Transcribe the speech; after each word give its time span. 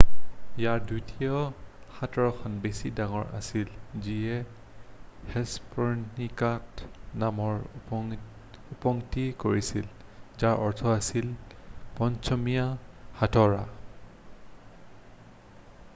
"ইয়াৰ 0.59 0.79
দ্বিতীয় 0.91 1.33
হাতোৰাখন 1.97 2.55
বেছি 2.61 2.89
ডাঙৰ 2.99 3.27
আছিল 3.39 3.67
যিয়ে 4.05 4.37
হেষ্পৰণিকাচ 5.33 6.83
নামৰ 7.25 7.61
উৎপত্তি 7.81 9.27
কৰাইছিল 9.45 9.87
যাৰ 10.45 10.65
অৰ্থ 10.69 10.95
আছিল 10.99 11.31
"পশ্চিমীয়া 11.99 12.65
হাতোৰা""।"" 13.21 13.65